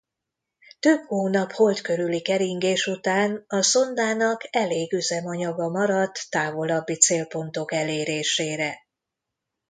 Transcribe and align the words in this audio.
Több 0.79 0.99
hónap 1.07 1.51
Hold 1.51 1.81
körüli 1.81 2.21
keringés 2.21 2.87
után 2.87 3.43
a 3.47 3.61
szondának 3.61 4.55
elég 4.55 4.93
üzemanyaga 4.93 5.69
maradt 5.69 6.29
távolabbi 6.29 6.97
célpontok 6.97 7.73
elérésére. 7.73 8.77